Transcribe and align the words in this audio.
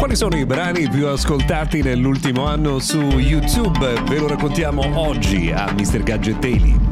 Quali 0.00 0.16
sono 0.16 0.34
i 0.34 0.46
brani 0.46 0.88
più 0.88 1.08
ascoltati 1.08 1.82
nell'ultimo 1.82 2.46
anno 2.46 2.78
su 2.78 2.98
YouTube? 2.98 4.00
Ve 4.08 4.18
lo 4.18 4.28
raccontiamo 4.28 4.98
oggi 4.98 5.52
a 5.52 5.70
Mr. 5.74 6.02
Gadget 6.02 6.38
Daily. 6.38 6.89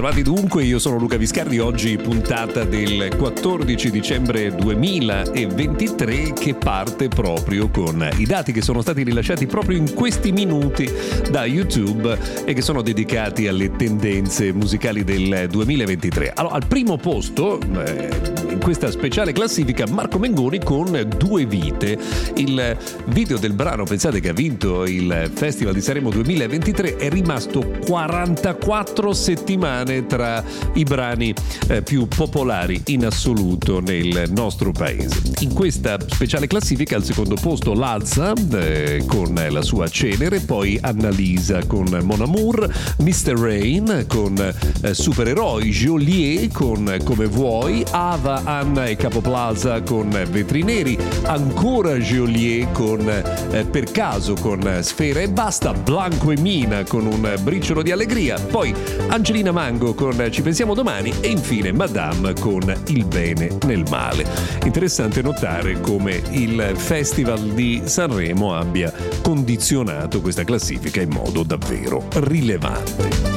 Bentrovati 0.00 0.22
dunque, 0.22 0.64
io 0.64 0.78
sono 0.78 0.96
Luca 0.96 1.18
Viscardi, 1.18 1.58
oggi 1.58 1.98
puntata 1.98 2.64
del 2.64 3.14
14 3.18 3.90
dicembre 3.90 4.50
2023 4.54 6.32
che 6.32 6.54
parte 6.54 7.08
proprio 7.08 7.68
con 7.68 8.08
i 8.16 8.24
dati 8.24 8.50
che 8.50 8.62
sono 8.62 8.80
stati 8.80 9.02
rilasciati 9.02 9.46
proprio 9.46 9.76
in 9.76 9.92
questi 9.92 10.32
minuti 10.32 10.90
da 11.30 11.44
YouTube 11.44 12.18
e 12.46 12.54
che 12.54 12.62
sono 12.62 12.80
dedicati 12.80 13.46
alle 13.46 13.76
tendenze 13.76 14.54
musicali 14.54 15.04
del 15.04 15.48
2023. 15.50 16.32
Allora, 16.34 16.54
al 16.54 16.66
primo 16.66 16.96
posto, 16.96 17.60
eh, 17.60 18.08
in 18.48 18.58
questa 18.58 18.90
speciale 18.90 19.32
classifica, 19.32 19.84
Marco 19.86 20.18
Mengoni 20.18 20.60
con 20.60 21.08
Due 21.18 21.44
Vite. 21.44 21.98
Il 22.36 22.78
video 23.08 23.36
del 23.36 23.52
brano, 23.52 23.84
pensate 23.84 24.20
che 24.20 24.30
ha 24.30 24.32
vinto 24.32 24.86
il 24.86 25.30
Festival 25.34 25.74
di 25.74 25.82
Sanremo 25.82 26.08
2023, 26.08 26.96
è 26.96 27.10
rimasto 27.10 27.60
44 27.84 29.12
settimane 29.12 29.89
settimane 29.90 30.06
tra 30.06 30.42
i 30.74 30.84
brani 30.84 31.34
eh, 31.68 31.82
più 31.82 32.06
popolari 32.06 32.80
in 32.86 33.06
assoluto 33.06 33.80
nel 33.80 34.30
nostro 34.30 34.70
paese. 34.70 35.20
In 35.40 35.52
questa 35.52 35.98
speciale 36.00 36.46
classifica 36.46 36.96
al 36.96 37.04
secondo 37.04 37.34
posto 37.34 37.74
Lazza 37.74 38.32
eh, 38.52 39.02
con 39.06 39.34
la 39.34 39.62
sua 39.62 39.88
Cenere, 39.88 40.40
poi 40.40 40.78
Annalisa 40.80 41.64
con 41.66 41.98
Mon 42.02 42.22
Amour, 42.22 42.68
Mr. 42.98 43.38
Rain 43.38 44.04
con 44.06 44.36
eh, 44.82 44.94
Supereroi, 44.94 45.70
Joliet 45.70 46.52
con 46.52 46.96
Come 47.04 47.26
Vuoi, 47.26 47.84
Ava, 47.90 48.42
Anna 48.44 48.86
e 48.86 48.96
Capoplaza 48.96 49.82
con 49.82 50.08
Vetri 50.30 50.62
Neri, 50.62 50.98
ancora 51.24 51.96
Joliet 51.96 52.72
con 52.72 53.08
eh, 53.08 53.64
Per 53.64 53.90
caso 53.90 54.34
con 54.34 54.78
Sfera 54.82 55.20
e 55.20 55.28
Basta, 55.28 55.72
Blanco 55.72 56.30
e 56.30 56.38
Mina 56.38 56.84
con 56.84 57.06
un 57.06 57.34
briciolo 57.42 57.82
di 57.82 57.90
allegria, 57.90 58.38
poi 58.38 58.74
Angelina 59.08 59.52
Mango 59.80 59.94
con 59.94 60.28
Ci 60.30 60.42
pensiamo 60.42 60.74
domani 60.74 61.10
e 61.20 61.28
infine 61.28 61.72
Madame 61.72 62.34
con 62.34 62.62
Il 62.88 63.06
bene 63.06 63.56
nel 63.64 63.84
male. 63.88 64.26
Interessante 64.64 65.22
notare 65.22 65.80
come 65.80 66.22
il 66.32 66.72
Festival 66.74 67.40
di 67.52 67.80
Sanremo 67.84 68.54
abbia 68.54 68.92
condizionato 69.22 70.20
questa 70.20 70.44
classifica 70.44 71.00
in 71.00 71.08
modo 71.10 71.44
davvero 71.44 72.06
rilevante. 72.12 73.29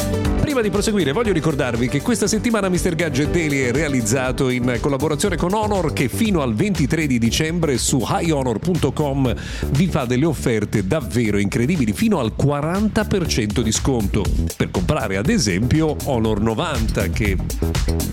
Prima 0.54 0.68
di 0.68 0.72
proseguire 0.72 1.14
voglio 1.14 1.34
ricordarvi 1.34 1.88
che 1.88 2.04
questa 2.04 2.28
settimana 2.28 2.70
Mr. 2.70 2.94
Gadget 2.94 3.32
Daily 3.32 3.62
è 3.62 3.72
realizzato 3.72 4.50
in 4.50 4.78
collaborazione 4.80 5.36
con 5.36 5.56
Honor 5.56 5.94
che 5.94 6.10
fino 6.10 6.44
al 6.44 6.54
23 6.54 7.08
di 7.08 7.18
dicembre 7.18 7.80
su 7.80 8.06
highhonor.com 8.08 9.34
vi 9.72 9.88
fa 9.88 10.06
delle 10.06 10.26
offerte 10.26 10.86
davvero 10.86 11.40
incredibili 11.40 11.92
fino 11.92 12.20
al 12.20 12.34
40% 12.40 13.62
di 13.62 13.72
sconto 13.72 14.24
per 14.56 14.70
comprare 14.70 15.18
ad 15.18 15.30
esempio 15.30 15.96
Honor 16.04 16.40
90 16.40 17.10
che 17.10 17.36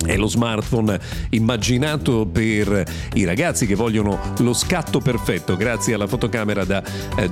è 0.07 0.17
lo 0.17 0.27
smartphone 0.27 0.99
immaginato 1.31 2.27
per 2.27 2.85
i 3.15 3.25
ragazzi 3.25 3.67
che 3.67 3.75
vogliono 3.75 4.19
lo 4.39 4.55
scatto 4.55 5.01
perfetto 5.01 5.57
grazie 5.57 5.93
alla 5.93 6.07
fotocamera 6.07 6.65
da 6.65 6.83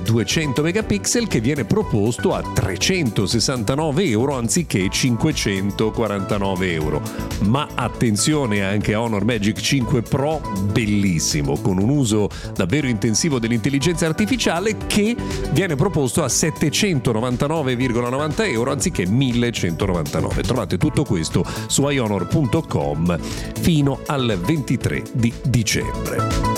200 0.03 0.61
eh, 0.61 0.63
megapixel 0.63 1.27
che 1.27 1.39
viene 1.41 1.65
proposto 1.65 2.35
a 2.35 2.41
369 2.41 4.03
euro 4.03 4.37
anziché 4.37 4.87
549 4.99 6.73
euro. 6.73 7.01
Ma 7.45 7.69
attenzione 7.73 8.65
anche 8.65 8.93
a 8.93 9.01
Honor 9.01 9.23
Magic 9.23 9.57
5 9.57 10.01
Pro, 10.01 10.41
bellissimo, 10.73 11.57
con 11.61 11.77
un 11.77 11.87
uso 11.87 12.29
davvero 12.53 12.87
intensivo 12.87 13.39
dell'intelligenza 13.39 14.07
artificiale 14.07 14.75
che 14.87 15.15
viene 15.51 15.75
proposto 15.75 16.21
a 16.21 16.27
799,90 16.27 18.51
euro 18.51 18.73
anziché 18.73 19.07
1199. 19.07 20.41
Trovate 20.41 20.77
tutto 20.77 21.05
questo 21.05 21.45
su 21.67 21.87
ionor.com 21.87 23.17
fino 23.61 24.01
al 24.05 24.37
23 24.37 25.03
di 25.13 25.33
dicembre. 25.43 26.48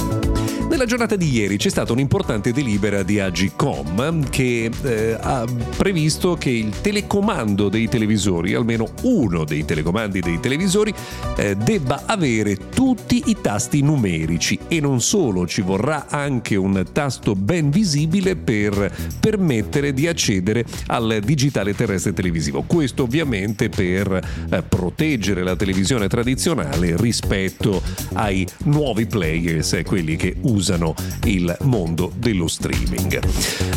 Nella 0.71 0.85
giornata 0.85 1.17
di 1.17 1.29
ieri 1.29 1.57
c'è 1.57 1.67
stata 1.67 1.91
un'importante 1.91 2.53
delibera 2.53 3.03
di 3.03 3.19
Agicom 3.19 4.29
che 4.29 4.71
eh, 4.83 5.17
ha 5.19 5.45
previsto 5.75 6.35
che 6.35 6.49
il 6.49 6.79
telecomando 6.79 7.67
dei 7.67 7.89
televisori, 7.89 8.53
almeno 8.53 8.87
uno 9.01 9.43
dei 9.43 9.65
telecomandi 9.65 10.21
dei 10.21 10.39
televisori, 10.39 10.93
eh, 11.35 11.57
debba 11.57 12.03
avere 12.05 12.55
tutti 12.73 13.23
i 13.25 13.35
tasti 13.41 13.81
numerici 13.81 14.57
e 14.69 14.79
non 14.79 15.01
solo, 15.01 15.45
ci 15.45 15.61
vorrà 15.61 16.07
anche 16.07 16.55
un 16.55 16.85
tasto 16.93 17.35
ben 17.35 17.69
visibile 17.69 18.38
per 18.38 18.95
permettere 19.19 19.91
di 19.93 20.07
accedere 20.07 20.63
al 20.85 21.19
digitale 21.21 21.75
terrestre 21.75 22.13
televisivo. 22.13 22.61
Questo 22.61 23.03
ovviamente 23.03 23.67
per 23.67 24.09
eh, 24.49 24.63
proteggere 24.63 25.43
la 25.43 25.57
televisione 25.57 26.07
tradizionale 26.07 26.95
rispetto 26.95 27.81
ai 28.13 28.47
nuovi 28.63 29.05
players, 29.05 29.73
eh, 29.73 29.83
quelli 29.83 30.15
che 30.15 30.38
usano 30.39 30.59
usano 30.61 30.94
il 31.25 31.55
mondo 31.61 32.11
dello 32.16 32.47
streaming. 32.47 33.19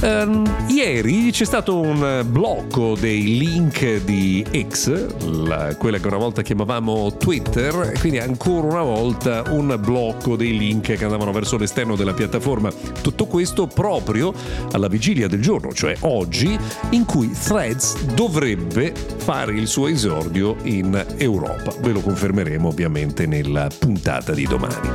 Um, 0.02 0.44
ieri 0.68 1.30
c'è 1.30 1.44
stato 1.46 1.80
un 1.80 2.22
blocco 2.28 2.94
dei 2.94 3.38
link 3.38 4.04
di 4.04 4.44
X, 4.68 5.06
la, 5.24 5.74
quella 5.76 5.98
che 5.98 6.06
una 6.06 6.18
volta 6.18 6.42
chiamavamo 6.42 7.16
Twitter, 7.16 7.94
quindi 7.98 8.18
ancora 8.18 8.66
una 8.66 8.82
volta 8.82 9.42
un 9.48 9.76
blocco 9.80 10.36
dei 10.36 10.56
link 10.56 10.92
che 10.92 11.04
andavano 11.04 11.32
verso 11.32 11.56
l'esterno 11.56 11.96
della 11.96 12.12
piattaforma. 12.12 12.70
Tutto 13.00 13.26
questo 13.26 13.66
proprio 13.66 14.32
alla 14.72 14.88
vigilia 14.88 15.26
del 15.26 15.40
giorno, 15.40 15.72
cioè 15.72 15.96
oggi, 16.00 16.56
in 16.90 17.06
cui 17.06 17.30
Threads 17.30 18.04
dovrebbe 18.14 18.92
fare 19.16 19.54
il 19.54 19.66
suo 19.66 19.88
esordio 19.88 20.56
in 20.64 21.02
Europa. 21.16 21.72
Ve 21.80 21.92
lo 21.92 22.00
confermeremo 22.00 22.68
ovviamente 22.68 23.24
nella 23.26 23.68
puntata 23.76 24.32
di 24.32 24.44
domani. 24.44 24.90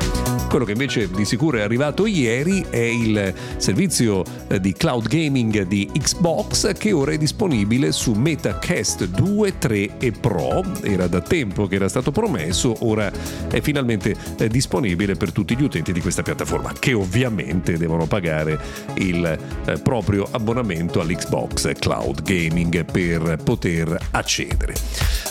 Quello 0.50 0.66
che 0.66 0.72
invece 0.72 1.10
di 1.10 1.26
sicuro 1.26 1.58
è 1.58 1.62
arrivato 1.62 1.79
ieri 2.06 2.66
è 2.70 2.78
il 2.78 3.34
servizio 3.58 4.24
eh, 4.48 4.60
di 4.60 4.74
cloud 4.74 5.08
gaming 5.08 5.64
di 5.64 5.90
Xbox 5.92 6.74
che 6.74 6.92
ora 6.92 7.12
è 7.12 7.18
disponibile 7.18 7.92
su 7.92 8.14
MetaCast 8.14 9.06
2, 9.06 9.58
3 9.58 9.98
e 10.00 10.12
Pro. 10.12 10.64
Era 10.82 11.08
da 11.08 11.22
tempo 11.22 11.68
che 11.68 11.76
era 11.76 11.88
stato 11.88 12.12
promesso, 12.12 12.76
ora 12.82 13.12
è 13.50 13.62
finalmente 13.62 14.16
eh, 14.38 14.48
disponibile 14.48 15.16
per 15.16 15.32
tutti 15.32 15.56
gli 15.56 15.64
utenti 15.64 15.92
di 15.92 16.02
questa 16.02 16.22
piattaforma 16.22 16.74
che 16.78 16.94
ovviamente 16.94 17.78
devono 17.78 18.06
pagare 18.06 18.60
il 18.96 19.26
eh, 19.66 19.78
proprio 19.80 20.28
abbonamento 20.32 21.00
all'Xbox 21.00 21.72
Cloud 21.80 22.24
Gaming 22.24 22.86
per 22.86 23.38
poter 23.44 23.98
accedere. 24.12 24.74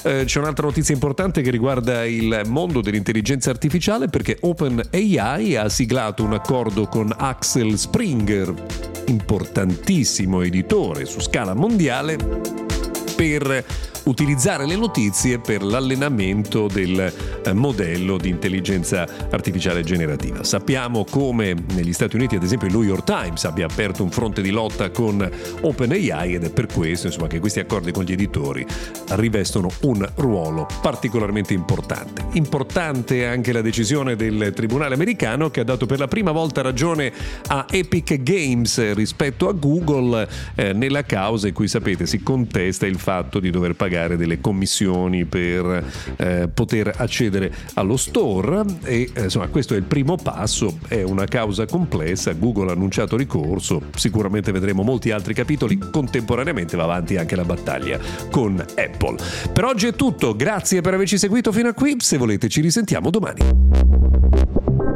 C'è 0.00 0.38
un'altra 0.38 0.64
notizia 0.64 0.94
importante 0.94 1.42
che 1.42 1.50
riguarda 1.50 2.06
il 2.06 2.42
mondo 2.46 2.80
dell'intelligenza 2.80 3.50
artificiale 3.50 4.08
perché 4.08 4.38
OpenAI 4.40 5.18
AI 5.18 5.56
ha 5.56 5.68
siglato 5.68 6.24
un 6.24 6.37
accordo 6.38 6.86
con 6.86 7.12
Axel 7.16 7.76
Springer, 7.76 8.54
importantissimo 9.06 10.42
editore 10.42 11.04
su 11.04 11.20
scala 11.20 11.52
mondiale, 11.52 12.16
per 13.18 13.64
utilizzare 14.04 14.64
le 14.64 14.76
notizie 14.76 15.40
per 15.40 15.64
l'allenamento 15.64 16.68
del 16.68 17.12
eh, 17.44 17.52
modello 17.52 18.16
di 18.16 18.28
intelligenza 18.28 19.04
artificiale 19.28 19.82
generativa. 19.82 20.44
Sappiamo 20.44 21.04
come 21.04 21.52
negli 21.74 21.92
Stati 21.92 22.14
Uniti, 22.14 22.36
ad 22.36 22.44
esempio, 22.44 22.68
il 22.68 22.74
New 22.74 22.84
York 22.84 23.02
Times 23.02 23.44
abbia 23.44 23.66
aperto 23.66 24.04
un 24.04 24.12
fronte 24.12 24.40
di 24.40 24.50
lotta 24.50 24.90
con 24.90 25.28
OpenAI 25.62 26.34
ed 26.34 26.44
è 26.44 26.50
per 26.50 26.68
questo 26.72 27.08
insomma, 27.08 27.26
che 27.26 27.40
questi 27.40 27.58
accordi 27.58 27.90
con 27.90 28.04
gli 28.04 28.12
editori 28.12 28.64
rivestono 29.08 29.68
un 29.80 30.08
ruolo 30.14 30.68
particolarmente 30.80 31.54
importante. 31.54 32.24
Importante 32.34 33.26
anche 33.26 33.50
la 33.50 33.62
decisione 33.62 34.14
del 34.14 34.52
Tribunale 34.54 34.94
americano 34.94 35.50
che 35.50 35.58
ha 35.58 35.64
dato 35.64 35.86
per 35.86 35.98
la 35.98 36.06
prima 36.06 36.30
volta 36.30 36.62
ragione 36.62 37.12
a 37.48 37.66
Epic 37.68 38.22
Games 38.22 38.92
rispetto 38.92 39.48
a 39.48 39.52
Google 39.52 40.28
eh, 40.54 40.72
nella 40.72 41.02
causa 41.02 41.48
in 41.48 41.54
cui 41.54 41.66
sapete 41.66 42.06
si 42.06 42.22
contesta 42.22 42.86
il 42.86 42.94
fatto 42.94 43.06
fatto 43.08 43.40
di 43.40 43.48
dover 43.48 43.74
pagare 43.74 44.18
delle 44.18 44.38
commissioni 44.38 45.24
per 45.24 45.82
eh, 46.16 46.46
poter 46.52 46.92
accedere 46.94 47.50
allo 47.72 47.96
store 47.96 48.62
e 48.82 49.10
eh, 49.14 49.22
insomma 49.22 49.46
questo 49.46 49.72
è 49.72 49.78
il 49.78 49.84
primo 49.84 50.16
passo, 50.16 50.78
è 50.88 51.00
una 51.00 51.24
causa 51.24 51.64
complessa, 51.64 52.34
Google 52.34 52.68
ha 52.68 52.72
annunciato 52.74 53.16
ricorso, 53.16 53.84
sicuramente 53.96 54.52
vedremo 54.52 54.82
molti 54.82 55.10
altri 55.10 55.32
capitoli, 55.32 55.78
contemporaneamente 55.90 56.76
va 56.76 56.82
avanti 56.82 57.16
anche 57.16 57.34
la 57.34 57.44
battaglia 57.44 57.98
con 58.30 58.60
Apple. 58.60 59.16
Per 59.54 59.64
oggi 59.64 59.86
è 59.86 59.94
tutto, 59.94 60.36
grazie 60.36 60.82
per 60.82 60.92
averci 60.92 61.16
seguito 61.16 61.50
fino 61.50 61.68
a 61.68 61.72
qui, 61.72 61.96
se 62.00 62.18
volete 62.18 62.50
ci 62.50 62.60
risentiamo 62.60 63.08
domani. 63.08 64.87